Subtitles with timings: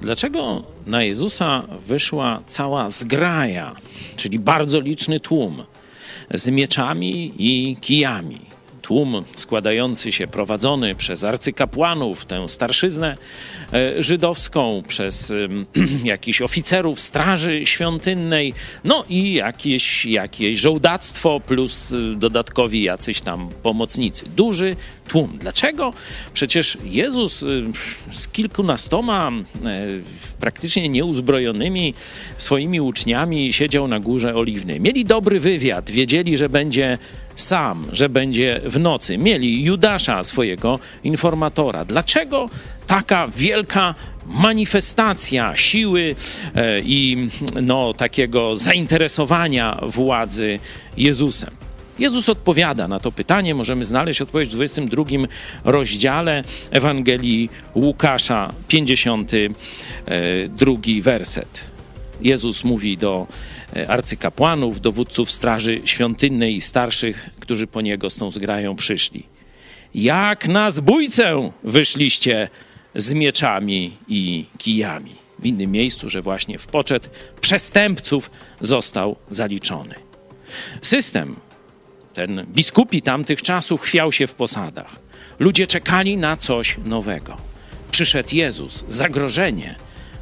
[0.00, 3.74] Dlaczego na Jezusa wyszła cała zgraja,
[4.16, 5.62] czyli bardzo liczny tłum
[6.34, 8.55] z mieczami i kijami?
[8.86, 13.16] Tłum składający się, prowadzony przez arcykapłanów, tę starszyznę
[13.72, 15.32] e, żydowską, przez
[16.04, 18.54] jakichś oficerów straży świątynnej,
[18.84, 24.28] no i jakieś, jakieś żołdactwo, plus y, dodatkowi jacyś tam pomocnicy.
[24.36, 24.76] Duży
[25.08, 25.38] tłum.
[25.40, 25.92] Dlaczego?
[26.32, 27.64] Przecież Jezus y,
[28.12, 29.32] z kilkunastoma
[29.64, 29.86] e,
[30.40, 31.94] praktycznie nieuzbrojonymi
[32.38, 34.80] swoimi uczniami siedział na górze oliwnej.
[34.80, 36.98] Mieli dobry wywiad, wiedzieli, że będzie
[37.36, 39.18] sam, że będzie w nocy.
[39.18, 41.84] Mieli Judasza, swojego informatora.
[41.84, 42.50] Dlaczego
[42.86, 43.94] taka wielka
[44.26, 46.14] manifestacja siły
[46.54, 47.28] e, i
[47.62, 50.58] no, takiego zainteresowania władzy
[50.96, 51.50] Jezusem?
[51.98, 53.54] Jezus odpowiada na to pytanie.
[53.54, 55.04] Możemy znaleźć odpowiedź w 22
[55.64, 61.75] rozdziale Ewangelii Łukasza, 52 werset.
[62.20, 63.26] Jezus mówi do
[63.76, 69.22] e, arcykapłanów, dowódców straży świątynnej i starszych, którzy po niego z tą zgrają przyszli.
[69.94, 72.48] Jak na zbójcę wyszliście
[72.94, 75.10] z mieczami i kijami.
[75.38, 78.30] W innym miejscu, że właśnie w poczet przestępców
[78.60, 79.94] został zaliczony.
[80.82, 81.36] System
[82.14, 84.98] ten biskupi tamtych czasów chwiał się w posadach.
[85.38, 87.36] Ludzie czekali na coś nowego.
[87.90, 89.74] Przyszedł Jezus, zagrożenie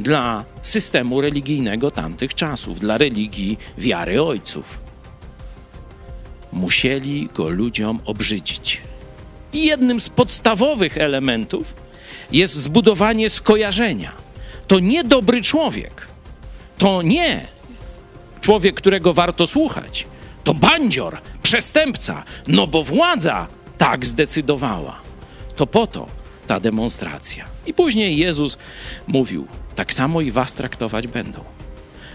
[0.00, 4.80] dla systemu religijnego tamtych czasów, dla religii wiary ojców.
[6.52, 8.82] Musieli go ludziom obrzydzić.
[9.52, 11.74] I jednym z podstawowych elementów
[12.32, 14.12] jest zbudowanie skojarzenia.
[14.66, 16.06] To nie dobry człowiek.
[16.78, 17.46] To nie
[18.40, 20.06] człowiek, którego warto słuchać.
[20.44, 23.46] To bandzior, przestępca, no bo władza
[23.78, 25.00] tak zdecydowała.
[25.56, 26.19] To po to
[26.50, 27.44] ta demonstracja.
[27.66, 28.58] I później Jezus
[29.06, 31.44] mówił: Tak samo i was traktować będą.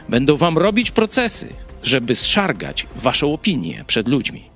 [0.10, 4.55] Będą wam robić procesy, żeby zszargać waszą opinię przed ludźmi.